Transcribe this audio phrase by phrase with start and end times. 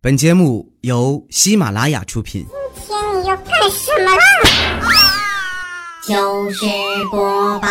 [0.00, 2.46] 本节目由喜马拉雅出品。
[2.86, 4.22] 今天你要干什么啦？
[6.06, 6.64] 糗事
[7.10, 7.68] 播报，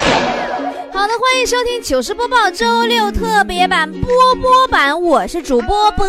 [0.00, 6.06] 好的，欢迎收听糗事播报周六特别版波波版，我是主播波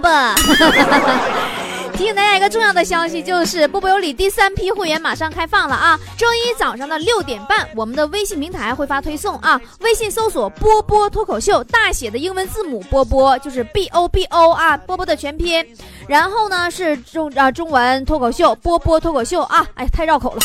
[0.00, 0.10] 波。
[1.94, 5.98] 提醒大家一个重要的消息，就是波波有理第三批会员马上开放了啊！
[6.18, 15.64] 周一早上的六点半，我们的微信平台会发推送啊，微信搜索“波波脱口秀”，大写的英文字母“波波”就是 B O B O 啊，波波的全拼。
[16.08, 20.40] 然后呢是中啊中文脱口秀，波波脱口秀啊，哎，太绕口了。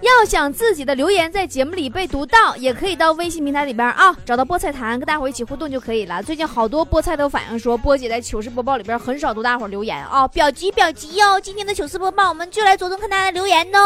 [0.00, 6.22] 要想自己的留言在节目里被读到，也可以到微信平台里边啊，找到菠菜坛，跟大伙一起互动就可以了。
[6.22, 11.38] 最近好多菠菜都反映说，波姐在糗事播报里边很少读大伙留言啊，表急表急哟！
[11.40, 13.78] 今天的糗事播报，我们就来着重看大家的留言哦。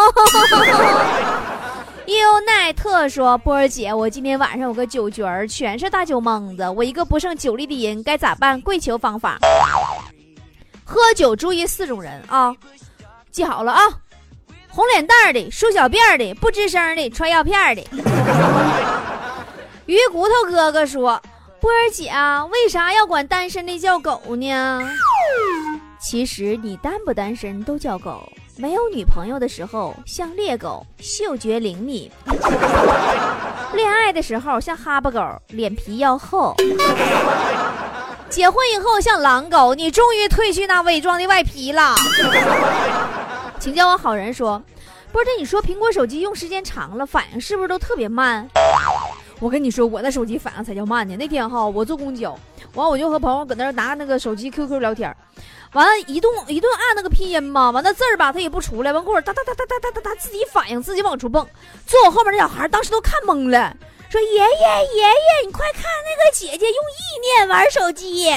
[2.07, 8.61] 优奈特说：“波儿姐，我今天晚上有个酒局儿，全是大酒蒙子，我一个不胜酒力的人该咋办？
[8.61, 9.39] 跪求方法。
[10.85, 12.55] 喝酒注意四种人啊，
[13.31, 13.81] 记好了啊。”
[14.75, 17.83] 红脸蛋的、梳小辫的、不吱声的、穿药片的。
[19.87, 21.23] 鱼骨头哥哥说
[21.63, 24.83] ：“波儿姐啊，为啥要管单身的叫狗呢？
[26.01, 28.29] 其实你单不单身都叫狗。
[28.57, 32.11] 没有女朋友的时候像猎狗，嗅觉灵敏；
[33.75, 36.53] 恋爱的时候像哈巴狗，脸皮要厚；
[38.29, 41.95] 结婚以后像狼狗，你终于褪去那伪装的外皮了。”
[43.65, 44.63] 请叫我好人说，
[45.11, 48.47] 不是你说苹果手机用时间长了，反应是不是都特别慢？
[49.41, 51.17] 我跟你说，我那手机反应才叫慢呢。
[51.17, 52.39] 那天哈，我坐公交，
[52.75, 55.17] 完我就和朋友搁那拿那个手机 QQ 聊天，
[55.73, 61.49] 完了，一顿一顿按那个拼音嘛，完那字儿吧，它也不出来，完过会哒哒哒哒哒哒哒哒，自己反应，自己往出蹦。
[61.87, 63.75] 坐我后面那小孩当时都看懵了，
[64.15, 68.31] 说爷爷爷爷，你快看那个姐姐用意念玩手机。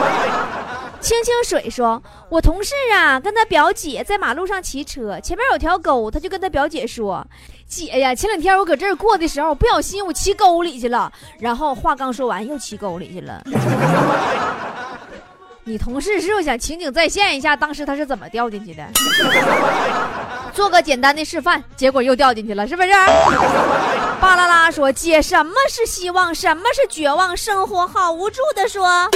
[0.98, 7.22] 清清水说：“我同事啊，跟他表姐在马路上骑车，前面有条沟，他就跟他表姐说
[7.68, 13.42] ：‘姐呀，前两天我搁这儿过的时候，不小心我骑沟里去了。’然后话刚说完，又骑沟里去了。
[15.64, 18.82] 你同事是不是想情景再现一下当时他是怎么掉进去的？
[20.54, 22.88] 做个简单的示范，结果又掉进去了，是不是？
[24.34, 26.34] 巴啦啦说：‘姐，什么是希望？
[26.34, 27.36] 什么是绝望？
[27.36, 29.08] 生活好无助的说。’”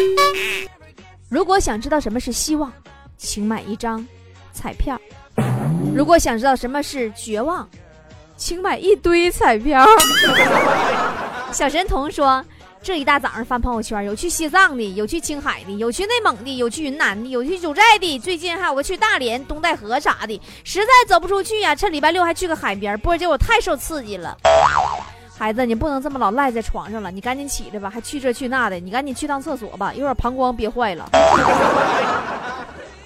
[1.29, 2.73] 如果想知道什么是希望，
[3.17, 4.07] 请买一张
[4.53, 4.97] 彩票；
[5.93, 7.69] 如果想知道什么是绝望，
[8.37, 9.85] 请买一堆彩票。
[11.53, 12.45] 小神童说
[12.83, 20.41] ：“这一大早上翻朋友圈，有去西藏的，有去青海的，有去内蒙的，有去云南的，有去九寨的，最近还有个去大连、东戴河啥的。
[20.65, 22.99] 实在走不出去呀，趁礼拜六还去个海边。
[23.01, 24.37] 波姐，我太受刺激了。”
[25.39, 31.09] 孩子，你不能这么老赖在床上了，你赶紧起来吧，还去这去那的，你赶紧去趟厕所吧，一会儿膀胱憋坏了。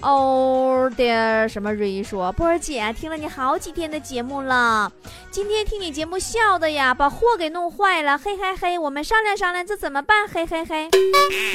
[0.03, 4.91] 哦的什么瑞说，波儿姐听了你好几天的节目了，
[5.31, 10.91] 今天听你节目笑的呀，把货给弄坏了，嘿嘿嘿，我们商量商量这怎么办，嘿嘿嘿，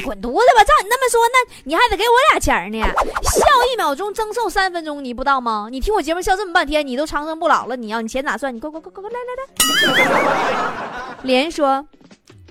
[0.05, 0.63] 滚犊子吧！
[0.63, 2.79] 照你那么说，那你还得给我俩钱呢，
[3.23, 5.67] 笑一秒钟增寿三分钟，你不知道吗？
[5.69, 8.55] 你听我节目笑这么半天，你都长生不老了，你要你钱咋算？
[8.55, 11.17] 你快快快快快来来来！
[11.23, 11.85] 连说。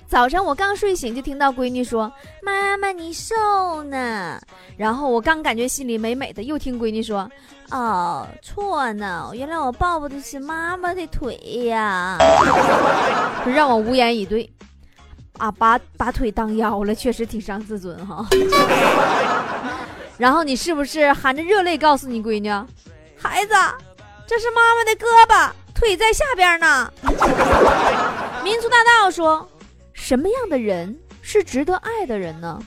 [0.07, 4.39] 早上我刚睡醒就听到闺女说：“妈妈你瘦呢。”
[4.77, 7.29] 然后我刚感觉心里美美的，又听闺女说
[7.71, 11.35] ：“哦，错呢，原来我抱抱的是妈妈的腿
[11.65, 12.17] 呀。
[13.45, 14.49] ”让我无言以对。
[15.37, 18.25] 啊，把把腿当腰了，确实挺伤自尊哈。
[20.17, 22.49] 然后你是不是含着热泪告诉你闺女
[23.19, 23.53] ：“孩子，
[24.25, 26.91] 这是妈妈的胳膊，腿在下边呢。”
[28.41, 29.45] 民族大道说。
[29.97, 32.63] 什么样的人是值得爱的人呢？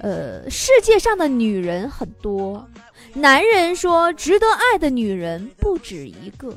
[0.00, 2.68] 呃，世界上的女人很多，
[3.14, 6.50] 男人说值得爱的女人不止一个，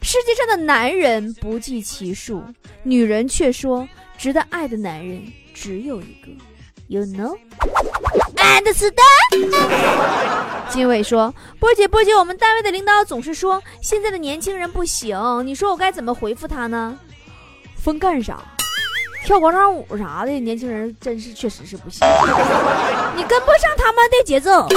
[0.00, 2.42] 世界上的男人不计其数，
[2.84, 5.20] 女人却说值得爱的男人
[5.52, 6.30] 只有一个。
[6.86, 8.94] You know？Understand？
[10.70, 16.98] 金伟说：“波姐，波姐，我们单位的领导总是说现在的年轻人不行，你说我该怎么回复他呢？”
[17.88, 18.38] 风干啥？
[19.24, 22.06] 跳广场舞啥的，年轻人真是确实是不行，
[23.16, 24.68] 你跟不上他们的节奏。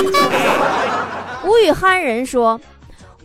[1.44, 2.58] 无语憨人说：“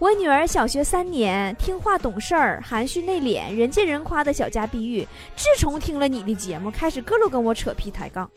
[0.00, 5.06] 我女儿小学三年，听话懂事儿，含蓄内敛，人见人夸的小家碧玉。
[5.36, 8.28] 自从听了你的节目，开始各路跟我扯皮抬杠，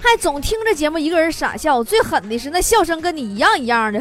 [0.00, 1.84] 还总听着节目一个人傻笑。
[1.84, 4.00] 最狠的是那笑声跟你一样一样的。”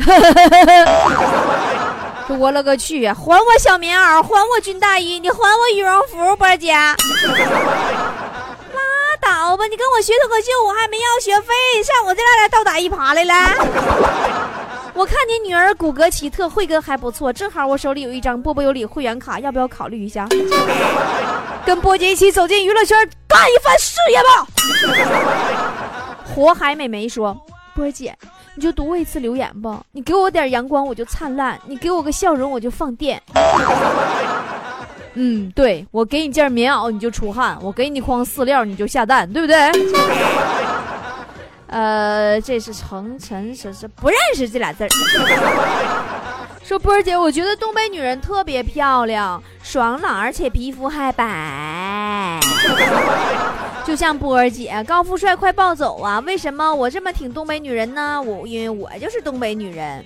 [2.37, 3.13] 我勒个去呀！
[3.13, 6.73] 还我小棉袄，还我军大衣，你还我羽绒服，波姐。
[8.73, 8.77] 拉
[9.19, 11.53] 倒吧，你跟我学脱口秀，我还没要学费，
[11.83, 13.33] 上我这来倒打一耙来了。
[14.93, 20.27] 我看你女儿骨骼奇特，慧根还不错，正好我手里有一张波波有理会员卡，要不要考虑一下？
[21.65, 22.97] 跟波姐一起走进娱乐圈，
[23.27, 24.47] 干一番事业吧！
[26.35, 27.35] 火海美眉说
[27.75, 28.15] ：“波姐，
[28.59, 33.21] 你就读我一次留言吧，你给我点阳光我就灿烂，你给我个笑容我就放电。”
[35.15, 39.71] 嗯，对，我给你件棉袄你就出汗，我给你筐饲料你就下蛋，对不对？
[41.67, 44.89] 呃，这是程晨，是是不认识这俩字儿。
[46.62, 52.38] 说波儿姐，我觉得东北女人特别漂亮，爽朗，而且皮肤还白，
[53.89, 56.19] 就像波儿姐，高富帅快暴走啊！
[56.19, 58.21] 为什么我这么挺东北女人呢？
[58.21, 60.06] 我因为我就是东北女人。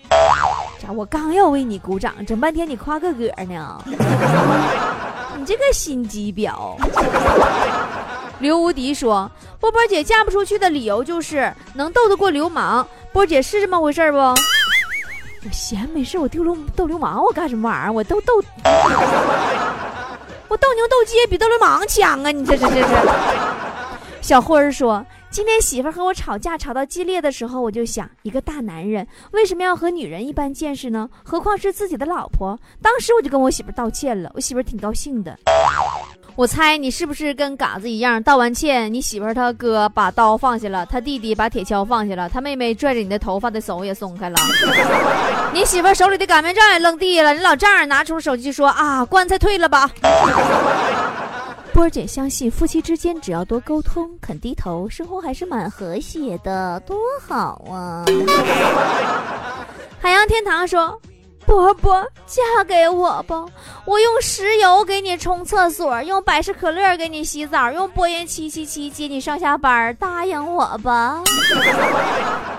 [0.82, 0.90] 咋？
[0.90, 3.84] 我刚要为你鼓掌，整半天你夸个嗝呢？
[5.36, 6.78] 你这个心机婊！
[8.40, 12.88] 刘无敌说：“波波姐嫁不出去的理由就是能斗得过流氓。
[13.12, 14.18] 波姐是这么回事不？
[14.18, 14.36] 我
[15.52, 17.92] 闲没事，我丢流斗流氓，我干什么玩意儿？
[17.92, 18.42] 我斗斗，
[20.48, 22.32] 我斗牛斗鸡比斗流氓强啊！
[22.32, 22.88] 你这这这这。”
[24.24, 31.10] 小辉儿说：“今天媳妇儿和我吵架，吵到激烈的时候，我就想，一个大男人为什么要和女人一般见识呢？
[31.26, 32.58] 何况是自己的老婆。
[32.82, 35.38] 当时我就跟我媳妇道歉了，我媳妇挺高兴的。”
[36.36, 44.38] 我猜你是不是跟嘎子一样，道完歉，你媳妇儿他哥把刀放下了，他弟弟把铁锹放下了，他妹妹拽着你的头发的手也松开了，
[45.54, 49.92] 你媳妇儿手里的擀面杖也扔地了，你老丈人拿出手机说啊，棺材退了吧。
[51.74, 56.96] 波儿姐相信夫妻之间只要多沟通，肯低头，生活还是蛮和谐的，多
[57.28, 58.06] 好啊。
[60.00, 61.00] 海洋天堂说。
[61.46, 63.44] 波波，嫁给我吧！
[63.84, 71.22] 我用石油给你冲厕所，用百事可乐给你洗澡，用波音七七七接你上下班，答应我吧！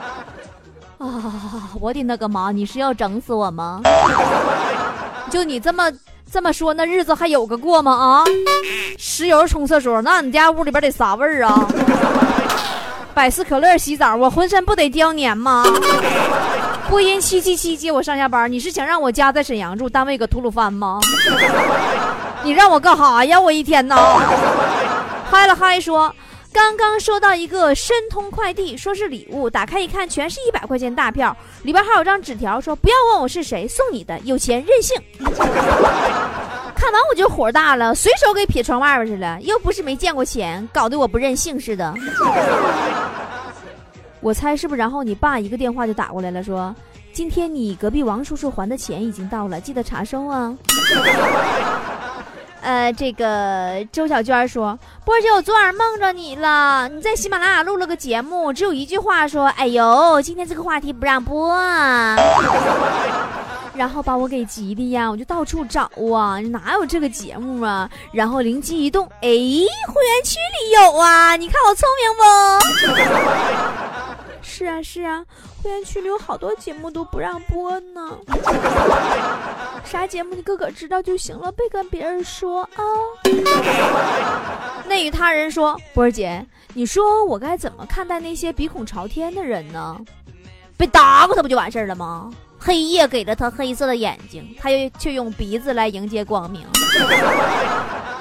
[1.00, 2.52] 啊，我的那个妈！
[2.52, 3.80] 你是要整死我吗？
[5.30, 5.90] 就你这么
[6.34, 7.92] 这么说，那日子还有个过吗？
[7.92, 8.24] 啊！
[8.98, 11.64] 石油冲厕所，那你家屋里边得啥味儿啊？
[13.14, 15.62] 百事可乐洗澡，我浑身不得掉粘吗？
[16.90, 20.98] 波音七七七接我上下班，你是想让我家在沈阳住，单位搁吐鲁番吗？
[22.42, 23.38] 你让我干哈呀？
[23.38, 23.96] 我一天呐！
[25.30, 26.12] 嗨了嗨说，
[26.54, 34.96] 刚刚收到一个申通快递，说是礼物，打开一看，全是一百块钱大票，里边还有张纸条，说不要问我是谁送你的，有钱任性。
[35.18, 41.92] 看完我就火大了，随手给撇窗外边去了，又不是没见过钱，搞得我不任性似的。
[44.22, 44.78] 我猜是不是？
[44.78, 46.72] 然后你爸一个电话就打过来了，说
[47.12, 50.56] ：“今天你隔壁王叔叔还的钱已经到了，记得查收啊。”
[52.64, 62.16] 呃，这个周小娟说：“波姐，我昨晚梦着你了，你在喜马拉雅录了个节目，只有一句话说：‘哎呦，今天这个话题不让播。’啊。”
[63.76, 67.90] 然后把我给急的呀，我就到处找啊，哪有这个节目啊？
[68.12, 71.36] 然后灵机一动，哎，会员区里有啊！
[71.36, 72.24] 你看我聪明不？
[74.74, 75.24] 是啊是啊，
[75.62, 78.18] 会员区里有好多节目都不让播呢。
[79.84, 82.82] 啥节目你自个知道就行了，别跟别人说啊。
[84.86, 89.96] 那与他人说，波儿姐，你说我该怎么看待那些鼻孔朝天的人呢？
[90.76, 92.30] 被打过他不就完事儿了吗？
[92.58, 96.66] 黑夜给了他黑色的眼睛，他又却用鼻子来迎接光明。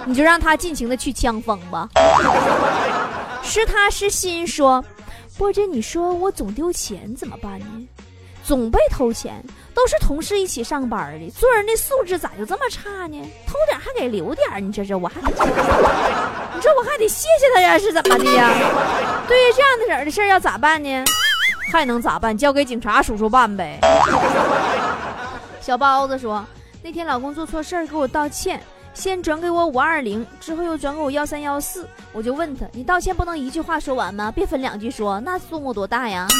[0.05, 1.89] 你就让他尽情的去枪锋吧。
[3.41, 4.83] 是他是心说。
[5.37, 7.65] 波姐，你说我总丢钱怎么办呢？
[8.43, 13.19] 总被偷钱，都是同事一起上班的，做人的素质咋就这么差呢？
[13.47, 18.49] 偷点还给留点，你这这我还， 你说我还得谢谢他呀，是怎么的呀？
[19.27, 21.03] 对于这样的人的事儿要咋办呢？
[21.71, 22.37] 还能咋办？
[22.37, 23.79] 交给警察叔叔办呗。
[25.61, 26.45] 小包子说，
[26.83, 28.61] 那天老公做错事儿，给我道歉。
[28.93, 34.31] 先转给我五二零，之后又转给我幺三幺四，我就问他：“你道歉不能一句话说完吗？
[34.31, 36.27] 别分两句说，那数目多大呀？”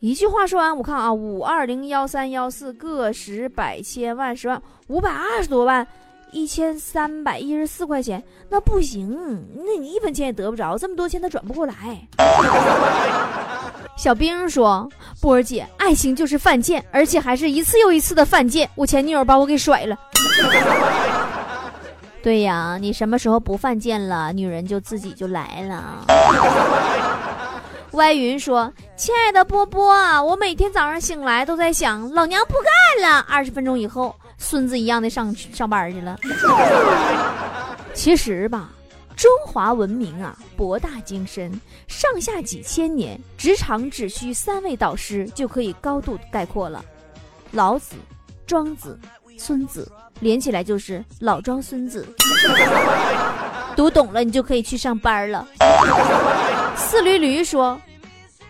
[0.00, 5.86] 一句话说完，我看啊，五二零幺三幺四个十百千万十万五百二十多万，
[6.32, 11.74] 一千三百一十四块钱，那不行，那你一分钱也得不着，这么多钱他转不过来。
[14.00, 14.88] 小兵说
[15.20, 18.66] ：“波儿姐，爱情就是犯贱，而且还是一次又一次的犯贱。
[18.74, 19.94] 我前女友把我给甩了。
[22.24, 26.06] 对呀，你什么时候不犯贱了，女人就自己就来了。
[27.92, 29.92] ”歪云说：“亲爱的波波，
[30.22, 33.26] 我每天早上醒来都在想，老娘不干了。
[33.28, 36.16] 二十分钟以后，孙子一样的上上班去了。
[37.92, 38.70] 其实吧。”
[39.20, 41.52] 中华文明啊，博大精深，
[41.86, 46.82] 上下几千年，职场只需三位导师就可以高度概括了：
[47.50, 47.96] 老子、
[48.46, 48.98] 庄子、
[49.36, 52.08] 孙子，连起来就是老庄孙子。
[53.76, 55.46] 读懂了，你就可以去上班了。
[56.74, 57.78] 四驴驴说。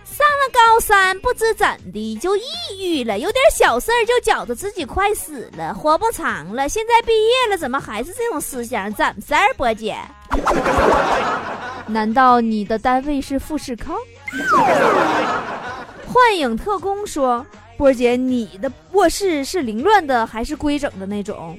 [0.05, 2.43] 上了高三，不知怎的就抑
[2.79, 6.69] 郁了，有点小事儿就觉得自己快死了，活不长了。
[6.69, 8.93] 现在毕业了，怎么还是这种思想？
[8.93, 9.97] 怎么事儿，波姐？
[11.87, 13.97] 难道你的单位是富士康？
[16.07, 17.45] 幻影特工说
[17.77, 21.57] ：“波姐，你的卧室是凌乱的还是规整的那种？”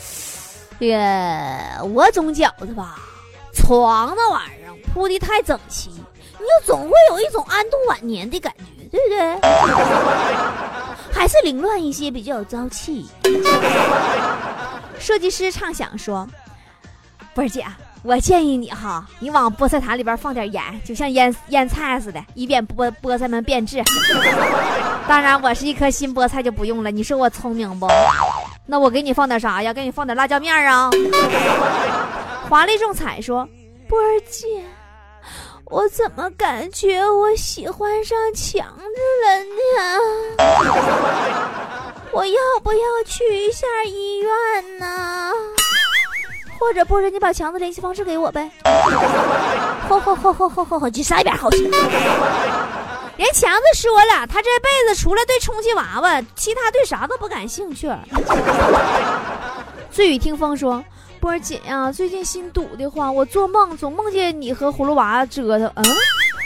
[0.80, 2.98] 这个我总觉得吧，
[3.52, 5.90] 床那玩意儿铺的太整齐。
[5.90, 9.40] 你就总会有一种安度晚年的感觉，对不对？
[11.12, 13.08] 还是凌乱一些比较有朝气。
[15.00, 16.28] 设计师畅想说
[17.38, 17.64] ：“波儿姐，
[18.02, 23.80] 我建议你哈，你往菠菜坛里边放点盐，就像腌腌菜似的，以便菠菠菜们变质。
[25.06, 26.90] 当然，我是一颗新菠菜就不用了。
[26.90, 27.86] 你说我聪明不？
[28.66, 29.72] 那我给你放点啥呀？
[29.72, 30.90] 给你放点辣椒面啊。”
[32.50, 33.48] 华丽仲彩说
[33.88, 34.60] ：“波儿姐。”
[35.70, 38.82] 我怎么感觉我喜欢上强子
[39.22, 40.00] 了呢？
[42.10, 45.32] 我要不要去一下医院呢？
[46.58, 48.50] 或者不是你把强子联系方式给我呗？
[49.88, 50.90] 吼吼吼吼吼吼吼！
[50.90, 51.62] 去上一边好去！
[51.64, 57.90] 人强子说了，他这辈子除了对充气娃娃，其他对啥都不感兴趣。
[59.90, 60.82] 醉雨听风说。
[61.20, 65.84] 波儿姐呀，最近心堵的慌，我做梦总梦见你和葫芦娃折腾，嗯，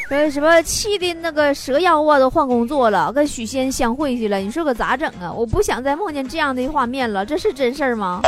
[0.09, 5.31] 呃什么气的那个蛇妖啊都换工作了，跟许仙相会去了，你说可咋整啊？
[5.31, 8.23] 我不想再梦见这样的画面了，这是真事儿吗？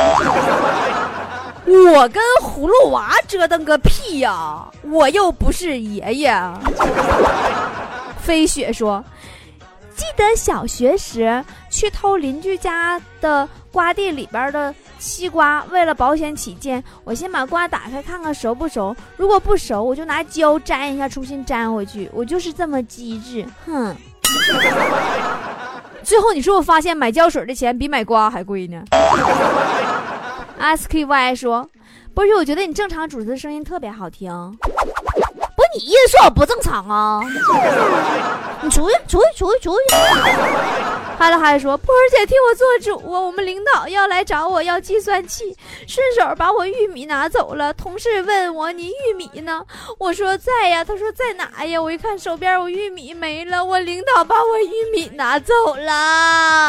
[1.65, 4.65] 我跟葫芦娃折腾个屁呀！
[4.83, 6.33] 我又不是爷爷。
[8.19, 9.03] 飞雪说。
[9.95, 18.93] 记得小学时去偷邻居家的瓜地里边的西瓜，为了保险起见，我先把瓜打开看看熟不熟。
[19.15, 22.11] 如果不熟，我就拿胶粘一下，重新粘回去。
[22.13, 23.95] 我就是这么机智，哼！
[26.03, 28.83] 最后你说我发现买胶水的钱比买瓜还贵呢。
[30.59, 31.69] SKY 说
[32.13, 34.31] ：“不是，我觉得你正常主持的声音特别好听。”
[35.55, 37.21] 不，你意思说我不正常啊？
[38.61, 39.95] 你出去，出去，出去，出去！
[41.17, 45.55] 哈了哈说：“波儿姐替我做主啊，我们领导要来找我要计算器，
[45.87, 47.73] 顺手把我玉米拿走了。
[47.73, 49.65] 同事问我你玉米呢？
[49.97, 50.83] 我说在呀。
[50.83, 51.81] 他说在哪呀？
[51.81, 56.67] 我一看手边我玉米没了，我领导把我玉米拿走了。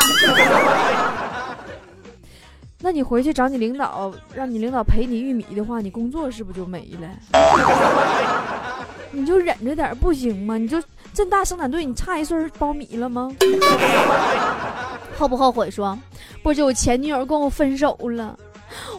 [2.87, 7.09] 那你回去找你领导，让你领导赔你玉米的话，你工作是不是就没了？”
[9.11, 10.57] 你就忍着点不行吗？
[10.57, 10.81] 你就
[11.12, 13.35] 正大生产队，你差一穗苞米了吗？
[15.19, 15.69] 后不后悔？
[15.69, 15.99] 说，
[16.45, 18.38] 不就我前女友跟我分手了，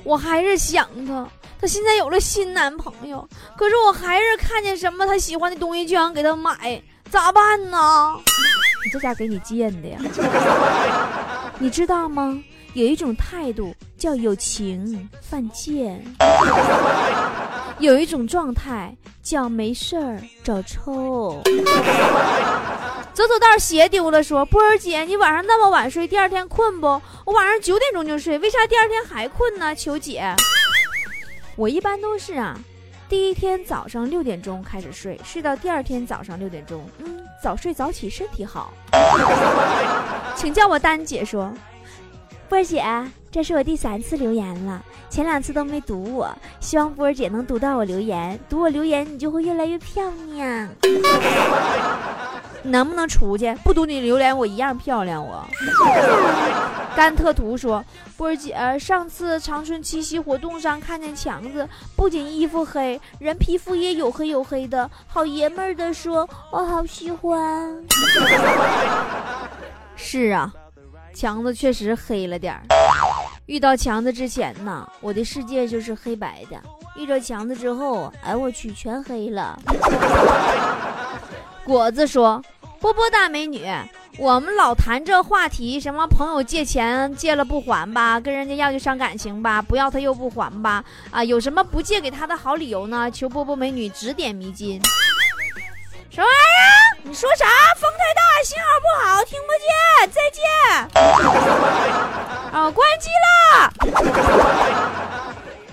[0.04, 1.26] 我还是想她，
[1.62, 3.26] 她现在有了新男朋友，
[3.56, 8.20] 可是我还是看见什么她喜欢的东西就想给她买，咋办呢？
[8.84, 9.98] 你这家给你贱的呀？
[11.58, 12.38] 你知道吗？
[12.74, 16.04] 有一种态度叫有情犯贱。
[17.80, 21.42] 有一种状态叫没事儿找抽，
[23.14, 26.88] 走走道鞋丢了，说波儿姐，你晚上那么晚睡，第二天困不？
[27.24, 29.76] 我晚上九点钟就睡，为啥第二天还困呢？
[29.76, 30.24] 求姐，
[31.56, 32.60] 我一般都是啊，
[33.08, 38.74] 第一天早上六点钟开始睡，睡到第二天早上六点钟，嗯，早睡早起身体好。
[40.36, 41.54] 请叫我丹姐说，
[42.50, 42.84] 波儿姐。
[43.30, 50.68] 这是我第三次留言了，前两次都没读我，希望波儿姐能读到我留言，读我留言你就会越来越漂亮。
[52.64, 53.54] 能不能出去？
[53.64, 55.24] 不读你留言我一样漂亮。
[55.24, 55.46] 我
[56.96, 57.84] 甘特图说，
[58.16, 67.86] 波儿姐，上次长春七夕活动上看见强子，不仅衣服黑，人皮肤也有黑有黑的，好爷们儿的说，我好喜欢。
[69.96, 70.52] 是啊，
[71.18, 72.62] 强子确实黑了点儿。
[73.48, 76.60] 遇到强子之前呢，我的世界就是黑白的；
[76.96, 79.60] 遇着强子之后，哎我去，全黑了。
[81.66, 82.40] 果子说
[82.80, 83.66] ：“波波大美女，
[84.20, 93.10] 我们老谈这话题，什么朋友借钱借了不还吧，跟人家要就伤感情吧，不要他又不还吧，啊，有什么不借给他的好理由呢？
[93.10, 94.80] 求波波美女指点迷津。”
[96.14, 96.77] 什么玩意儿？
[97.08, 97.46] 你说啥？
[97.78, 100.12] 风太大，信号不好，听不见。
[100.12, 100.44] 再见。
[102.52, 103.72] 啊，关机了。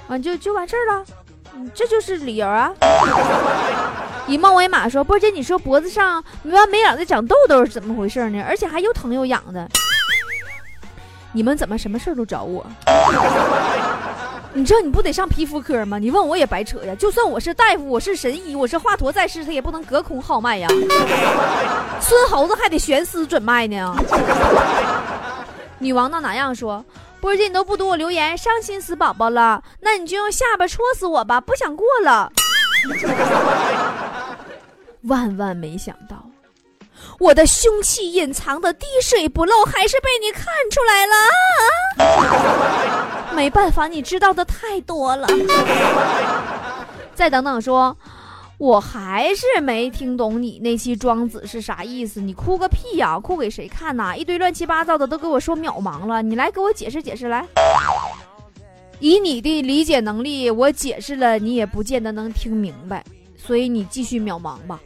[0.06, 1.04] 完就就完事儿了。
[1.74, 2.72] 这就是理由啊。
[4.28, 8.40] 以貌为马说，波姐，你说脖子上没完没了的长痘痘是怎么回事呢？
[8.46, 9.68] 而且还又疼又痒的。
[11.32, 12.64] 你们怎么什么事儿都找我？
[14.56, 15.98] 你知道你不得上皮肤科吗？
[15.98, 16.94] 你问我也白扯呀。
[16.94, 20.68] 就算我是大夫，我是神医，我是华佗在世，他也不能隔空号脉呀。
[22.00, 23.96] 孙猴子还得悬丝准脉呢。
[25.80, 26.84] 女王闹哪样说？
[27.20, 29.60] 波姐，你都不读我留言，伤心死宝宝了。
[29.80, 32.30] 那你就用下巴戳死我吧，不想过了。
[35.02, 36.24] 万万没想到，
[37.18, 41.14] 我的凶器隐藏的滴水不漏，还是被你看出来了。
[43.34, 45.26] 没办法，你知道的太多了。
[47.14, 47.96] 再等等，说，
[48.58, 52.20] 我还是没听懂你那期庄子是啥意思。
[52.20, 53.18] 你哭个屁呀！
[53.18, 54.14] 哭给谁看呐？
[54.16, 56.22] 一堆乱七八糟的都给我说渺茫了。
[56.22, 57.46] 你来给我解释解释来。
[59.00, 63.04] 以你的理解能力，我解释了你也不见得能听明白，
[63.36, 64.80] 所以你继续渺茫吧。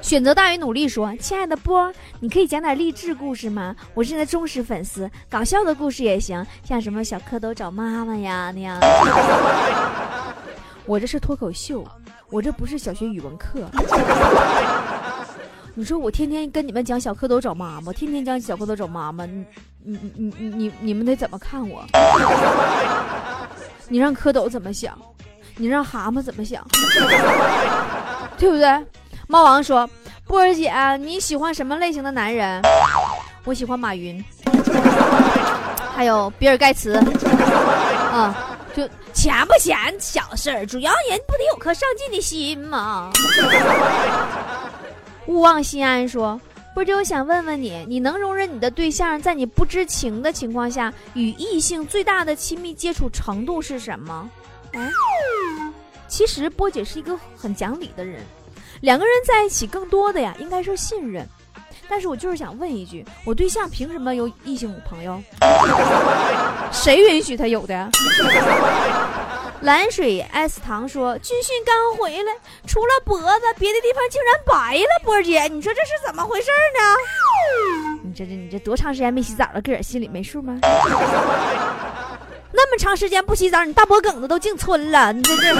[0.00, 3.76] 选择大于努力说：“亲爱的波，你可以讲点励志故事吗？
[3.94, 8.78] 我是你的忠实粉丝，搞笑的故事也行，像什么小蝌蚪找妈妈呀那样。
[10.86, 11.86] 我这是脱口秀，
[12.30, 13.60] 我这不是小学语文课。
[15.74, 19.44] 你说我天天跟你们讲小蝌蚪找妈妈，天天讲小蝌蚪找妈妈，你
[19.84, 21.84] 你你你你你们得怎么看我？
[23.88, 24.98] 你让蝌蚪怎么想？
[25.56, 26.66] 你让蛤蟆怎么想？
[28.38, 28.84] 对不对？”
[29.30, 29.88] 猫王说
[30.26, 32.60] ：“波儿姐，你喜欢什么类型的男人？
[33.44, 34.22] 我喜欢马云，
[35.94, 37.00] 还有比尔盖茨。
[38.12, 38.34] 嗯，
[38.74, 38.82] 就
[39.12, 43.12] 钱不钱小事儿，主要人不得有颗上进的心吗？”
[45.26, 46.38] 勿忘心安说
[46.74, 54.28] ：“波姐，我想问问你，你能容忍你的对象在你不知情的情况下与异性最大的亲密接触程度是什么？”
[54.74, 54.90] 哎，
[56.08, 58.26] 其实波姐是一个很讲理的人。
[58.80, 61.26] 两个人在一起，更多的呀，应该是信任。
[61.88, 65.20] 但是我就是想问一句，我对象凭什么有异性朋友？
[66.72, 67.90] 谁允许他有的？
[69.62, 72.32] 蓝水 S 糖说，军训刚回来，
[72.66, 74.88] 除了脖子，别的地方竟然白了。
[75.04, 77.98] 波姐，你说这是怎么回事呢？
[78.02, 79.60] 你这这你这多长时间没洗澡了？
[79.60, 80.58] 个儿心里没数吗？
[82.52, 85.54] 那么长时间不洗澡，你大脖梗子都净村了，你这这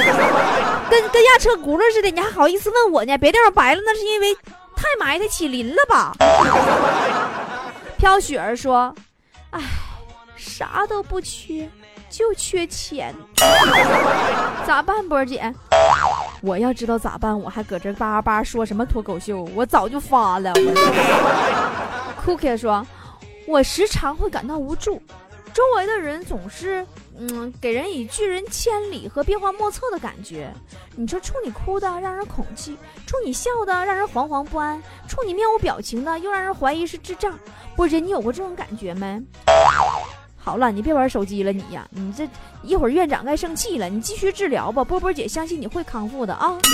[0.91, 3.17] 跟跟压车轱辘似的，你还好意思问我呢？
[3.17, 4.35] 别地方白了，那是因为
[4.75, 6.13] 太埋汰起鳞了吧？
[7.97, 8.95] 飘雪儿说
[9.51, 9.61] ：“哎，
[10.37, 11.69] 啥都不缺，
[12.09, 13.15] 就缺钱，
[14.67, 15.07] 咋办？
[15.09, 15.55] 波姐，
[16.43, 20.53] 我要知道咋办，我还搁这叭叭说什么脱口秀，我早就发了。
[22.25, 22.85] ”Cookie 说
[23.47, 25.01] ：“我时常会感到无助。”
[25.53, 26.87] 周围的人总是，
[27.19, 30.53] 嗯，给人以拒人千里和变幻莫测的感觉。
[30.97, 37.39] 你说冲你哭的让人恐惧，冲你笑的让人惶惶不安，冲你面无表情的又让人怀疑是智障。
[37.77, 39.21] 波姐，你有过这种感觉没？
[40.43, 42.29] 好了，你别玩手机了，你呀，你这
[42.63, 43.89] 一会儿院长该生气了。
[43.89, 46.57] 你继续治疗吧，波波姐相信你会康复的啊。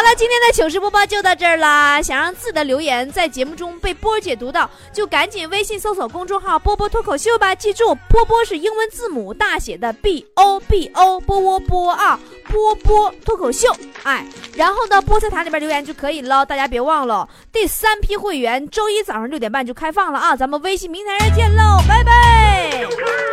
[0.00, 2.00] 好了，今天的糗事播报就到这儿啦。
[2.00, 7.54] 想让自己的留言在节目中被波儿姐读到，就赶紧微信搜索公众号“波波脱口秀”吧。
[7.54, 13.70] 记住，波波是英文字母大写的 B O B O，波波波啊，波波脱口秀。
[14.04, 16.46] 哎，然后呢，菠菜坛里边留言就可以了。
[16.46, 20.34] 大家别忘了，第三批会员周一早上六点半就开放了啊！
[20.34, 23.29] 咱们微信平台上见喽，拜拜。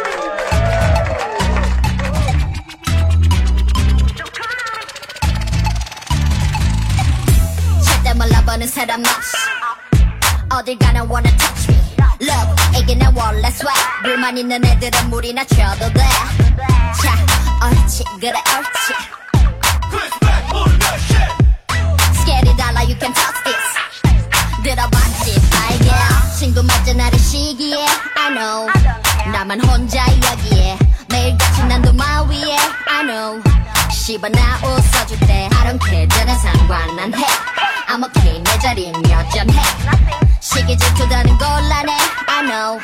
[8.76, 9.35] 버는 사람 없이
[10.50, 11.78] 어딜 가나 wanna touch me
[12.20, 17.14] Look 이게 내 원래 swag 불만 있는 애들은 물이나 쳐도 돼자
[17.64, 18.92] 옳지 그래 옳지
[22.20, 25.90] Scary dollar you can touch this 들어봤지 알게
[26.38, 28.68] 친구 맞아 나를 시기에 I know
[29.32, 33.55] 나만 혼자 여기에 매일같이 난도 마위에 I know
[34.07, 36.07] 씹어 나 웃어줄 때 I don't care.
[36.07, 37.17] 전혀 상관 안해.
[37.89, 38.41] I'm okay.
[38.41, 39.61] 내 자리는 여전해.
[40.39, 41.91] 시기 질투다는 곤란해.
[42.29, 42.79] I know.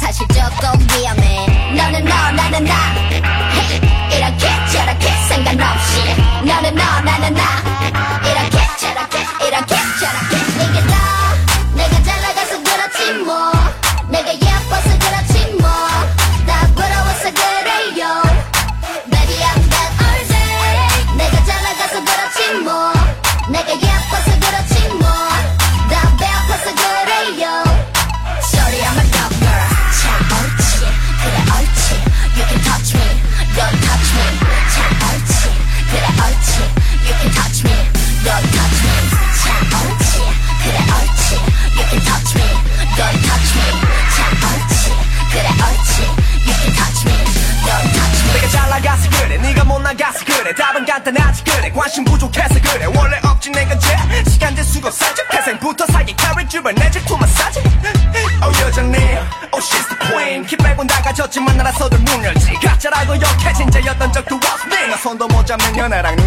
[0.00, 1.74] 사실 조금 위험해.
[1.74, 2.74] 너는 너 나는 나.
[2.94, 3.80] Hey,
[4.16, 5.98] 이렇게 저렇게 상관없이.
[6.44, 7.42] 너는 너 나는 나.
[8.22, 10.36] 이렇게 저렇게 이렇게 저렇게.
[10.62, 10.94] 이게 다
[11.74, 13.51] 내가 잘 나가서 그렇지 뭐
[65.51, 66.20] 잡는 연애랑